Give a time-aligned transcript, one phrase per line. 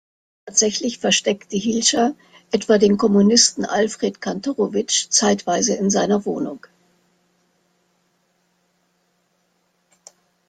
[0.47, 2.15] Tatsächlich versteckte Hielscher
[2.49, 6.65] etwa den Kommunisten Alfred Kantorowicz zeitweise in seiner Wohnung.